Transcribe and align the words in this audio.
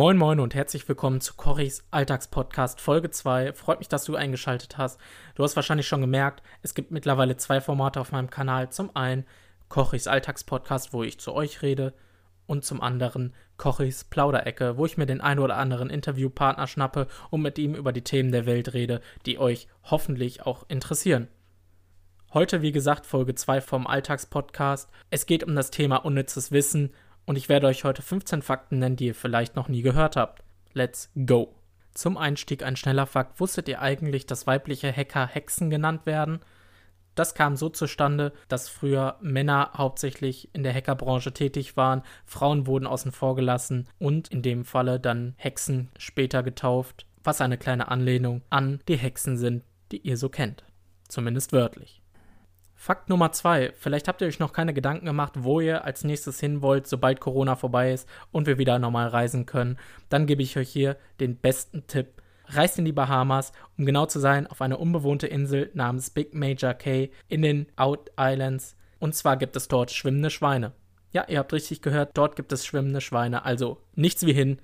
Moin 0.00 0.16
Moin 0.16 0.40
und 0.40 0.54
herzlich 0.54 0.88
willkommen 0.88 1.20
zu 1.20 1.34
Corys 1.34 1.84
Alltagspodcast 1.90 2.80
Folge 2.80 3.10
2. 3.10 3.52
Freut 3.52 3.80
mich, 3.80 3.88
dass 3.88 4.04
du 4.04 4.16
eingeschaltet 4.16 4.78
hast. 4.78 4.98
Du 5.34 5.42
hast 5.42 5.56
wahrscheinlich 5.56 5.88
schon 5.88 6.00
gemerkt, 6.00 6.42
es 6.62 6.72
gibt 6.72 6.90
mittlerweile 6.90 7.36
zwei 7.36 7.60
Formate 7.60 8.00
auf 8.00 8.10
meinem 8.10 8.30
Kanal. 8.30 8.70
Zum 8.70 8.96
einen 8.96 9.26
Corys 9.68 10.06
Alltagspodcast, 10.06 10.94
wo 10.94 11.02
ich 11.02 11.20
zu 11.20 11.34
euch 11.34 11.60
rede 11.60 11.92
und 12.46 12.64
zum 12.64 12.80
anderen 12.80 13.34
Corys 13.58 14.04
Plauderecke, 14.04 14.78
wo 14.78 14.86
ich 14.86 14.96
mir 14.96 15.04
den 15.04 15.20
einen 15.20 15.40
oder 15.40 15.58
anderen 15.58 15.90
Interviewpartner 15.90 16.66
schnappe 16.66 17.06
und 17.28 17.42
mit 17.42 17.58
ihm 17.58 17.74
über 17.74 17.92
die 17.92 18.00
Themen 18.00 18.32
der 18.32 18.46
Welt 18.46 18.72
rede, 18.72 19.02
die 19.26 19.38
euch 19.38 19.68
hoffentlich 19.82 20.46
auch 20.46 20.64
interessieren. 20.68 21.28
Heute, 22.32 22.62
wie 22.62 22.72
gesagt, 22.72 23.04
Folge 23.04 23.34
2 23.34 23.60
vom 23.60 23.86
Alltagspodcast. 23.86 24.88
Es 25.10 25.26
geht 25.26 25.44
um 25.44 25.54
das 25.54 25.70
Thema 25.70 25.96
unnützes 25.96 26.52
Wissen 26.52 26.90
und 27.30 27.36
ich 27.36 27.48
werde 27.48 27.68
euch 27.68 27.84
heute 27.84 28.02
15 28.02 28.42
Fakten 28.42 28.80
nennen, 28.80 28.96
die 28.96 29.06
ihr 29.06 29.14
vielleicht 29.14 29.54
noch 29.54 29.68
nie 29.68 29.82
gehört 29.82 30.16
habt. 30.16 30.42
Let's 30.72 31.12
go! 31.14 31.54
Zum 31.94 32.16
Einstieg 32.16 32.64
ein 32.64 32.74
schneller 32.74 33.06
Fakt. 33.06 33.38
Wusstet 33.38 33.68
ihr 33.68 33.80
eigentlich, 33.80 34.26
dass 34.26 34.48
weibliche 34.48 34.92
Hacker 34.92 35.28
Hexen 35.28 35.70
genannt 35.70 36.06
werden? 36.06 36.40
Das 37.14 37.36
kam 37.36 37.54
so 37.54 37.68
zustande, 37.68 38.32
dass 38.48 38.68
früher 38.68 39.16
Männer 39.20 39.70
hauptsächlich 39.76 40.52
in 40.56 40.64
der 40.64 40.74
Hackerbranche 40.74 41.32
tätig 41.32 41.76
waren, 41.76 42.02
Frauen 42.26 42.66
wurden 42.66 42.88
außen 42.88 43.12
vor 43.12 43.36
gelassen 43.36 43.86
und 44.00 44.26
in 44.26 44.42
dem 44.42 44.64
Falle 44.64 44.98
dann 44.98 45.34
Hexen 45.36 45.92
später 45.98 46.42
getauft, 46.42 47.06
was 47.22 47.40
eine 47.40 47.58
kleine 47.58 47.92
Anlehnung 47.92 48.42
an 48.50 48.80
die 48.88 48.98
Hexen 48.98 49.36
sind, 49.36 49.62
die 49.92 49.98
ihr 49.98 50.16
so 50.16 50.30
kennt. 50.30 50.64
Zumindest 51.06 51.52
wörtlich. 51.52 51.99
Fakt 52.82 53.10
Nummer 53.10 53.30
zwei. 53.30 53.74
Vielleicht 53.78 54.08
habt 54.08 54.22
ihr 54.22 54.26
euch 54.26 54.38
noch 54.38 54.54
keine 54.54 54.72
Gedanken 54.72 55.04
gemacht, 55.04 55.34
wo 55.36 55.60
ihr 55.60 55.84
als 55.84 56.02
nächstes 56.02 56.40
hin 56.40 56.62
wollt, 56.62 56.86
sobald 56.86 57.20
Corona 57.20 57.54
vorbei 57.54 57.92
ist 57.92 58.08
und 58.32 58.46
wir 58.46 58.56
wieder 58.56 58.78
normal 58.78 59.08
reisen 59.08 59.44
können. 59.44 59.76
Dann 60.08 60.24
gebe 60.24 60.42
ich 60.42 60.56
euch 60.56 60.70
hier 60.70 60.96
den 61.20 61.36
besten 61.36 61.86
Tipp. 61.86 62.22
Reist 62.46 62.78
in 62.78 62.86
die 62.86 62.92
Bahamas, 62.92 63.52
um 63.76 63.84
genau 63.84 64.06
zu 64.06 64.18
sein, 64.18 64.46
auf 64.46 64.62
eine 64.62 64.78
unbewohnte 64.78 65.26
Insel 65.26 65.70
namens 65.74 66.08
Big 66.08 66.32
Major 66.32 66.72
Cay 66.72 67.10
in 67.28 67.42
den 67.42 67.66
Out 67.76 68.12
Islands. 68.18 68.78
Und 68.98 69.14
zwar 69.14 69.36
gibt 69.36 69.56
es 69.56 69.68
dort 69.68 69.90
schwimmende 69.90 70.30
Schweine. 70.30 70.72
Ja, 71.12 71.26
ihr 71.28 71.40
habt 71.40 71.52
richtig 71.52 71.82
gehört, 71.82 72.12
dort 72.14 72.34
gibt 72.34 72.50
es 72.50 72.64
schwimmende 72.64 73.02
Schweine. 73.02 73.44
Also 73.44 73.82
nichts 73.94 74.24
wie 74.24 74.32
hin, 74.32 74.58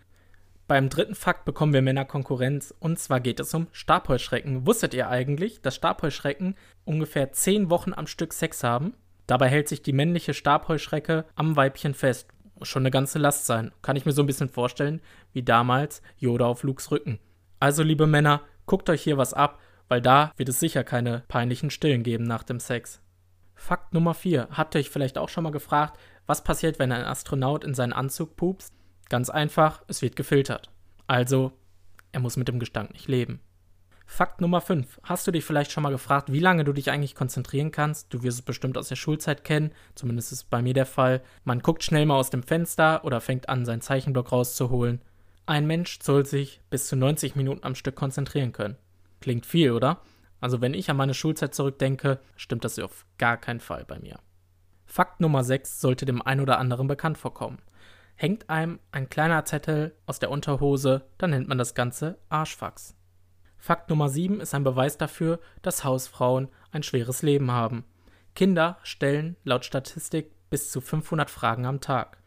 beim 0.67 0.89
dritten 0.89 1.15
Fakt 1.15 1.45
bekommen 1.45 1.73
wir 1.73 1.83
Männer 1.83 2.05
Konkurrenz 2.05 2.75
und 2.81 2.99
zwar 2.99 3.21
geht 3.21 3.39
es 3.39 3.55
um 3.55 3.69
Stabheuschrecken. 3.73 4.67
Wusstet 4.67 4.95
ihr 4.95 5.09
eigentlich, 5.09 5.63
dass 5.63 5.77
Stabheuschrecken 5.77 6.57
ungefähr 6.85 7.33
10 7.33 7.71
Wochen 7.71 7.93
am 7.93 8.07
Stück 8.07 8.33
Sex 8.33 8.65
haben? 8.65 8.95
Dabei 9.27 9.49
hält 9.49 9.69
sich 9.69 9.83
die 9.83 9.93
männliche 9.93 10.35
Stabheuschrecke 10.35 11.25
am 11.35 11.57
Weibchen 11.57 11.95
fest. 11.95 12.29
Schon 12.63 12.83
eine 12.83 12.91
ganze 12.91 13.19
Last 13.19 13.47
sein. 13.47 13.73
Kann 13.83 13.97
ich 13.97 14.07
mir 14.07 14.13
so 14.13 14.23
ein 14.23 14.27
bisschen 14.27 14.49
vorstellen, 14.49 15.01
wie 15.33 15.43
damals 15.43 16.03
Yoda 16.19 16.47
auf 16.47 16.63
Lukes 16.63 16.91
Rücken. 16.91 17.19
Also, 17.61 17.83
liebe 17.83 18.07
Männer, 18.07 18.43
guckt 18.67 18.89
euch 18.89 19.03
hier 19.03 19.19
was 19.19 19.35
ab, 19.35 19.61
weil 19.89 20.01
da 20.01 20.33
wird 20.37 20.49
es 20.49 20.61
sicher 20.61 20.85
keine 20.85 21.23
peinlichen 21.29 21.71
Stillen 21.71 22.03
geben 22.03 22.25
nach 22.25 22.43
dem 22.43 22.61
Sex. 22.61 23.01
Fakt 23.55 23.95
Nummer 23.95 24.15
4. 24.15 24.49
Habt 24.53 24.75
ihr 24.75 24.81
euch 24.81 24.91
vielleicht 24.91 25.19
auch 25.19 25.29
schon 25.29 25.45
mal 25.45 25.51
gefragt, 25.51 25.99
was 26.27 26.45
passiert, 26.45 26.79
wenn 26.79 26.93
ein 26.93 27.05
Astronaut 27.05 27.65
in 27.65 27.75
seinen 27.75 27.93
Anzug 27.93 28.37
pupst? 28.37 28.73
Ganz 29.09 29.31
einfach, 29.31 29.83
es 29.87 30.03
wird 30.03 30.17
gefiltert. 30.17 30.71
Also, 31.07 31.53
er 32.13 32.21
muss 32.21 32.37
mit 32.37 32.49
dem 32.49 32.59
Gestank 32.59 32.93
nicht 32.93 33.09
leben. 33.09 33.41
Fakt 34.09 34.41
Nummer 34.41 34.61
5. 34.61 35.01
Hast 35.03 35.27
du 35.27 35.33
dich 35.33 35.45
vielleicht 35.45 35.73
schon 35.73 35.83
mal 35.83 35.91
gefragt, 35.91 36.33
wie 36.33 36.41
lange 36.41 36.65
du 36.65 36.73
dich 36.73 36.91
eigentlich 36.91 37.15
konzentrieren 37.15 37.73
kannst? 37.73 38.15
Du 38.15 38.23
wirst 38.23 38.39
es 38.39 38.45
bestimmt 38.45 38.79
aus 38.79 38.89
der 38.89 38.97
Schulzeit 38.97 39.45
kennen, 39.45 39.73
zumindest 39.95 40.33
ist 40.33 40.39
es 40.39 40.45
bei 40.45 40.63
mir 40.63 40.75
der 40.75 40.87
Fall. 40.87 41.23
Man 41.45 41.61
guckt 41.61 41.83
schnell 41.83 42.07
mal 42.07 42.17
aus 42.17 42.31
dem 42.31 42.43
Fenster 42.43 43.05
oder 43.05 43.21
fängt 43.21 43.49
an, 43.49 43.65
seinen 43.65 43.81
Zeichenblock 43.81 44.31
rauszuholen. 44.33 45.03
Ein 45.45 45.67
Mensch 45.67 45.99
soll 46.03 46.25
sich 46.25 46.61
bis 46.71 46.87
zu 46.87 46.97
90 46.97 47.37
Minuten 47.37 47.65
am 47.65 47.75
Stück 47.75 47.97
konzentrieren 47.97 48.53
können. 48.53 48.77
Klingt 49.21 49.45
viel, 49.45 49.73
oder? 49.73 50.01
Also 50.41 50.61
wenn 50.61 50.75
ich 50.75 50.89
an 50.89 50.97
meine 50.97 51.15
Schulzeit 51.15 51.55
zurückdenke, 51.55 52.21
stimmt 52.37 52.65
das 52.65 52.79
auf 52.79 53.07
gar 53.19 53.37
keinen 53.37 53.61
Fall 53.61 53.85
bei 53.85 53.99
mir. 53.99 54.19
Fakt 54.87 55.21
Nummer 55.21 55.43
6 55.43 55.81
sollte 55.81 56.07
dem 56.07 56.23
einen 56.23 56.41
oder 56.41 56.59
anderen 56.59 56.87
bekannt 56.87 57.19
vorkommen. 57.19 57.59
Hängt 58.17 58.49
einem 58.49 58.81
ein 58.93 59.11
kleiner 59.11 59.45
Zettel 59.45 59.95
aus 60.07 60.19
der 60.19 60.31
Unterhose, 60.31 61.05
dann 61.19 61.31
nennt 61.31 61.49
man 61.49 61.59
das 61.59 61.75
Ganze 61.75 62.19
Arschfax. 62.31 62.97
Fakt 63.59 63.91
Nummer 63.91 64.09
7 64.09 64.41
ist 64.41 64.55
ein 64.55 64.65
Beweis 64.65 64.97
dafür, 64.97 65.39
dass 65.61 65.85
Hausfrauen 65.85 66.49
ein 66.71 66.83
schweres 66.83 67.21
Leben 67.21 67.51
haben. 67.51 67.85
Kinder 68.35 68.79
stellen 68.83 69.37
laut 69.45 69.67
Statistik 69.67 70.33
bis 70.49 70.71
zu 70.71 70.81
500 70.81 71.29
Fragen 71.29 71.67
am 71.67 71.81
Tag. 71.81 72.19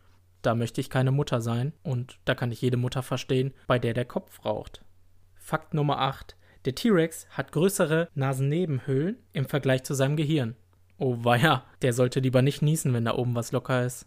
Da 0.43 0.53
möchte 0.53 0.79
ich 0.79 0.91
keine 0.91 1.11
Mutter 1.11 1.41
sein 1.41 1.73
und 1.81 2.19
da 2.23 2.35
kann 2.35 2.51
ich 2.51 2.61
jede 2.61 2.77
Mutter 2.77 3.01
verstehen, 3.01 3.53
bei 3.65 3.79
der 3.79 3.93
der 3.93 4.05
Kopf 4.05 4.45
raucht. 4.45 4.83
Fakt 5.35 5.73
Nummer 5.73 5.99
8. 5.99 6.35
Der 6.65 6.75
T-Rex 6.75 7.27
hat 7.31 7.51
größere 7.51 8.09
Nasennebenhöhlen 8.13 9.17
im 9.33 9.45
Vergleich 9.45 9.83
zu 9.83 9.95
seinem 9.95 10.17
Gehirn. 10.17 10.55
Oh 10.97 11.23
weia, 11.23 11.63
der 11.81 11.93
sollte 11.93 12.19
lieber 12.19 12.41
nicht 12.41 12.61
niesen, 12.61 12.93
wenn 12.93 13.05
da 13.05 13.15
oben 13.15 13.33
was 13.33 13.51
locker 13.51 13.85
ist. 13.85 14.05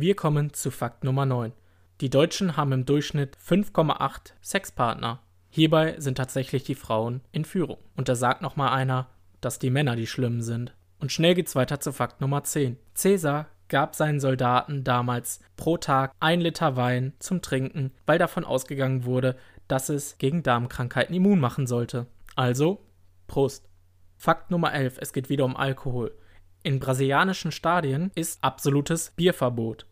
Wir 0.00 0.14
kommen 0.14 0.52
zu 0.52 0.70
Fakt 0.70 1.02
Nummer 1.02 1.26
9. 1.26 1.52
Die 2.00 2.08
Deutschen 2.08 2.56
haben 2.56 2.70
im 2.70 2.84
Durchschnitt 2.86 3.36
5,8 3.44 4.30
Sexpartner. 4.40 5.18
Hierbei 5.50 5.96
sind 5.98 6.18
tatsächlich 6.18 6.62
die 6.62 6.76
Frauen 6.76 7.20
in 7.32 7.44
Führung. 7.44 7.78
Und 7.96 8.08
da 8.08 8.14
sagt 8.14 8.40
nochmal 8.40 8.68
einer, 8.68 9.08
dass 9.40 9.58
die 9.58 9.70
Männer 9.70 9.96
die 9.96 10.06
Schlimmen 10.06 10.40
sind. 10.40 10.72
Und 11.00 11.10
schnell 11.10 11.34
geht's 11.34 11.56
weiter 11.56 11.80
zu 11.80 11.92
Fakt 11.92 12.20
Nummer 12.20 12.44
10. 12.44 12.78
Cäsar 12.94 13.46
gab 13.68 13.96
seinen 13.96 14.20
Soldaten 14.20 14.84
damals 14.84 15.40
pro 15.56 15.78
Tag 15.78 16.12
ein 16.20 16.40
Liter 16.40 16.76
Wein 16.76 17.14
zum 17.18 17.42
Trinken, 17.42 17.90
weil 18.06 18.18
davon 18.18 18.44
ausgegangen 18.44 19.04
wurde, 19.04 19.34
dass 19.66 19.88
es 19.88 20.16
gegen 20.18 20.44
Darmkrankheiten 20.44 21.12
immun 21.12 21.40
machen 21.40 21.66
sollte. 21.66 22.06
Also, 22.36 22.84
Prost. 23.26 23.68
Fakt 24.16 24.52
Nummer 24.52 24.72
11. 24.72 24.98
Es 25.00 25.12
geht 25.12 25.28
wieder 25.28 25.44
um 25.44 25.56
Alkohol. 25.56 26.16
In 26.62 26.78
brasilianischen 26.78 27.50
Stadien 27.50 28.12
ist 28.14 28.44
absolutes 28.44 29.10
Bierverbot. 29.16 29.87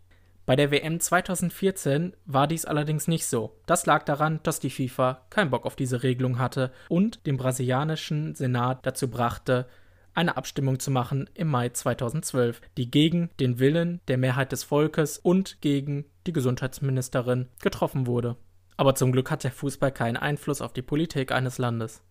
Bei 0.47 0.55
der 0.55 0.71
WM 0.71 1.01
2014 1.01 2.15
war 2.25 2.47
dies 2.47 2.67
allerdings 2.67 3.09
nicht 3.09 3.27
so. 3.27 3.59
Das 3.67 3.85
lag 3.85 4.05
daran, 4.05 4.39
dass 4.45 4.61
die 4.61 4.71
FIFA 4.71 5.23
keinen 5.29 5.51
Bock 5.51 5.67
auf 5.67 5.75
diese 5.75 6.05
Regelung 6.05 6.39
hatte 6.39 6.71
und 6.89 7.27
den 7.27 7.37
brasilianischen 7.37 8.37
Senat 8.37 8.87
dazu 8.87 9.11
brachte, 9.11 9.67
eine 10.15 10.37
Abstimmung 10.37 10.79
zu 10.79 10.93
machen 10.93 11.29
im 11.35 11.49
Mai 11.49 11.71
2012, 11.71 12.61
die 12.77 12.89
gegen 12.93 13.29
den 13.41 13.59
Willen 13.59 14.01
der 14.07 14.19
Mehrheit 14.19 14.53
des 14.53 14.63
Volkes 14.63 15.19
und 15.19 15.61
gegen 15.61 16.05
die 16.29 16.33
Gesundheitsministerin 16.33 17.49
getroffen 17.61 18.07
wurde. 18.07 18.37
Aber 18.77 18.95
zum 18.95 19.11
Glück 19.11 19.33
hat 19.33 19.43
der 19.43 19.51
Fußball 19.51 19.91
keinen 19.91 20.17
Einfluss 20.17 20.63
auf 20.63 20.73
die 20.73 20.83
Politik 20.83 21.33
eines 21.33 21.59
Landes. 21.59 22.03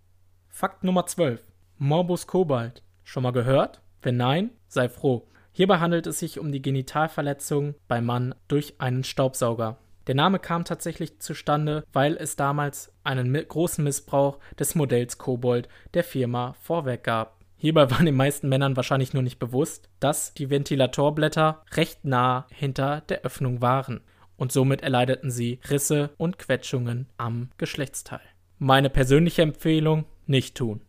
Fakt 0.50 0.84
Nummer 0.84 1.06
12. 1.06 1.41
Morbus 1.78 2.28
Cobalt. 2.28 2.84
Schon 3.03 3.23
mal 3.23 3.31
gehört? 3.31 3.81
Wenn 4.02 4.17
nein, 4.17 4.50
sei 4.67 4.90
froh. 4.90 5.25
Hierbei 5.58 5.80
handelt 5.80 6.06
es 6.06 6.20
sich 6.20 6.38
um 6.38 6.52
die 6.52 6.62
Genitalverletzung 6.62 7.76
beim 7.88 8.06
Mann 8.06 8.36
durch 8.50 8.74
einen 8.80 9.06
Staubsauger. 9.06 9.78
Der 10.06 10.14
Name 10.14 10.38
kam 10.38 10.66
tatsächlich 10.66 11.22
zustande, 11.22 11.86
weil 11.94 12.18
es 12.18 12.36
damals 12.36 12.92
einen 13.06 13.34
großen 13.34 13.82
Missbrauch 13.82 14.40
des 14.60 14.76
Modells 14.76 15.18
Kobold 15.18 15.70
der 15.94 16.04
Firma 16.04 16.56
Vorwerk 16.60 17.06
gab. 17.06 17.40
Hierbei 17.56 17.90
war 17.92 18.04
den 18.04 18.18
meisten 18.18 18.50
Männern 18.50 18.76
wahrscheinlich 18.76 19.14
nur 19.14 19.24
nicht 19.24 19.40
bewusst, 19.40 19.88
dass 20.02 20.34
die 20.34 20.50
Ventilatorblätter 20.50 21.64
recht 21.72 22.04
nah 22.04 22.48
hinter 22.52 23.00
der 23.08 23.22
Öffnung 23.22 23.62
waren 23.62 24.02
und 24.36 24.52
somit 24.52 24.82
erleideten 24.82 25.32
sie 25.32 25.62
Risse 25.70 26.10
und 26.18 26.38
Quetschungen 26.38 27.08
am 27.16 27.50
Geschlechtsteil. 27.58 28.20
Meine 28.60 28.90
persönliche 28.90 29.44
Empfehlung, 29.44 30.04
nicht 30.26 30.58
tun. 30.58 30.82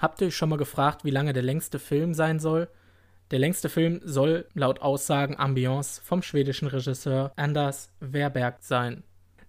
Habt 0.00 0.20
ihr 0.20 0.26
euch 0.26 0.36
schon 0.36 0.48
mal 0.48 0.58
gefragt, 0.58 1.04
wie 1.04 1.12
lange 1.12 1.32
der 1.32 1.44
längste 1.44 1.78
Film 1.78 2.14
sein 2.14 2.40
soll? 2.40 2.68
Der 3.32 3.38
längste 3.38 3.70
Film 3.70 4.02
soll 4.04 4.44
laut 4.52 4.82
Aussagen 4.82 5.38
Ambiance 5.38 6.02
vom 6.04 6.20
schwedischen 6.20 6.68
Regisseur 6.68 7.32
Anders 7.34 7.90
Werberg 7.98 8.58
sein. 8.60 9.04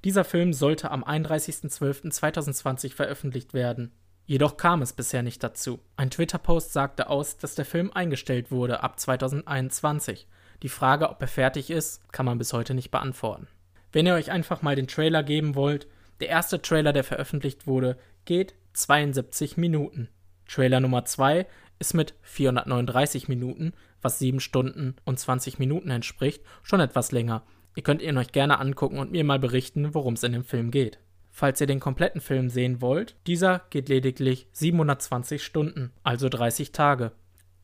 Dieser 0.05 0.23
Film 0.23 0.53
sollte 0.53 0.89
am 0.89 1.03
31.12.2020 1.03 2.93
veröffentlicht 2.93 3.53
werden. 3.53 3.91
Jedoch 4.25 4.55
kam 4.55 4.81
es 4.81 4.93
bisher 4.93 5.21
nicht 5.21 5.43
dazu. 5.43 5.81
Ein 5.97 6.11
Twitter-Post 6.11 6.71
sagte 6.71 7.09
aus, 7.09 7.35
dass 7.37 7.55
der 7.55 7.65
Film 7.65 7.91
eingestellt 7.91 8.51
wurde 8.51 8.83
ab 8.83 9.01
2021. 9.01 10.27
Die 10.61 10.69
Frage, 10.69 11.09
ob 11.09 11.21
er 11.21 11.27
fertig 11.27 11.69
ist, 11.69 12.09
kann 12.13 12.25
man 12.25 12.37
bis 12.37 12.53
heute 12.53 12.73
nicht 12.73 12.89
beantworten. 12.89 13.49
Wenn 13.91 14.07
ihr 14.07 14.13
euch 14.13 14.31
einfach 14.31 14.61
mal 14.61 14.77
den 14.77 14.87
Trailer 14.87 15.23
geben 15.23 15.55
wollt, 15.55 15.87
der 16.21 16.29
erste 16.29 16.61
Trailer, 16.61 16.93
der 16.93 17.03
veröffentlicht 17.03 17.67
wurde, 17.67 17.97
geht 18.23 18.55
72 18.71 19.57
Minuten. 19.57 20.07
Trailer 20.47 20.79
Nummer 20.79 21.03
2 21.03 21.47
ist 21.83 21.93
mit 21.93 22.13
439 22.21 23.27
Minuten, 23.27 23.73
was 24.01 24.17
7 24.17 24.39
Stunden 24.39 24.95
und 25.03 25.19
20 25.19 25.59
Minuten 25.59 25.89
entspricht, 25.89 26.41
schon 26.63 26.79
etwas 26.79 27.11
länger. 27.11 27.43
Ihr 27.75 27.83
könnt 27.83 28.01
ihn 28.01 28.17
euch 28.17 28.31
gerne 28.31 28.57
angucken 28.59 28.99
und 28.99 29.11
mir 29.11 29.25
mal 29.25 29.37
berichten, 29.37 29.93
worum 29.93 30.13
es 30.13 30.23
in 30.23 30.31
dem 30.31 30.45
Film 30.45 30.71
geht. 30.71 30.99
Falls 31.29 31.59
ihr 31.59 31.67
den 31.67 31.81
kompletten 31.81 32.21
Film 32.21 32.49
sehen 32.49 32.79
wollt, 32.79 33.17
dieser 33.27 33.63
geht 33.69 33.89
lediglich 33.89 34.47
720 34.53 35.43
Stunden, 35.43 35.91
also 36.03 36.29
30 36.29 36.71
Tage. 36.71 37.11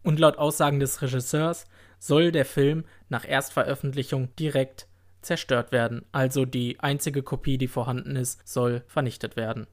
Und 0.03 0.19
laut 0.19 0.37
Aussagen 0.37 0.81
des 0.81 1.01
Regisseurs 1.01 1.63
soll 1.97 2.33
der 2.33 2.45
Film 2.45 2.83
nach 3.07 3.25
Erstveröffentlichung 3.25 4.35
direkt 4.35 4.87
zerstört 5.21 5.71
werden. 5.71 6.03
Also 6.11 6.43
die 6.43 6.77
einzige 6.81 7.23
Kopie, 7.23 7.57
die 7.57 7.67
vorhanden 7.67 8.17
ist, 8.17 8.45
soll 8.45 8.83
vernichtet 8.87 9.37
werden. 9.37 9.67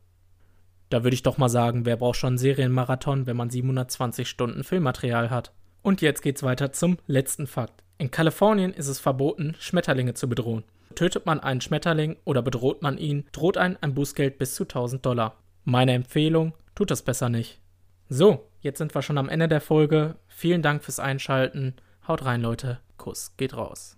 Da 0.88 1.02
würde 1.02 1.14
ich 1.14 1.22
doch 1.22 1.38
mal 1.38 1.48
sagen, 1.48 1.84
wer 1.84 1.96
braucht 1.96 2.16
schon 2.16 2.28
einen 2.28 2.38
Serienmarathon, 2.38 3.26
wenn 3.26 3.36
man 3.36 3.50
720 3.50 4.28
Stunden 4.28 4.62
Filmmaterial 4.62 5.30
hat? 5.30 5.52
Und 5.82 6.00
jetzt 6.00 6.22
geht's 6.22 6.42
weiter 6.42 6.72
zum 6.72 6.98
letzten 7.06 7.46
Fakt. 7.46 7.82
In 7.98 8.10
Kalifornien 8.10 8.72
ist 8.72 8.88
es 8.88 9.00
verboten, 9.00 9.54
Schmetterlinge 9.58 10.14
zu 10.14 10.28
bedrohen. 10.28 10.64
Tötet 10.94 11.26
man 11.26 11.40
einen 11.40 11.60
Schmetterling 11.60 12.16
oder 12.24 12.42
bedroht 12.42 12.82
man 12.82 12.98
ihn, 12.98 13.24
droht 13.32 13.56
ein 13.56 13.76
ein 13.82 13.94
Bußgeld 13.94 14.38
bis 14.38 14.54
zu 14.54 14.64
1000 14.64 15.04
Dollar. 15.04 15.36
Meine 15.64 15.92
Empfehlung, 15.92 16.54
tut 16.74 16.90
das 16.90 17.02
besser 17.02 17.28
nicht. 17.28 17.60
So, 18.08 18.48
jetzt 18.60 18.78
sind 18.78 18.94
wir 18.94 19.02
schon 19.02 19.18
am 19.18 19.28
Ende 19.28 19.48
der 19.48 19.60
Folge. 19.60 20.16
Vielen 20.28 20.62
Dank 20.62 20.84
fürs 20.84 21.00
Einschalten. 21.00 21.74
Haut 22.06 22.24
rein, 22.24 22.40
Leute. 22.40 22.78
Kuss 22.96 23.36
geht 23.36 23.56
raus. 23.56 23.96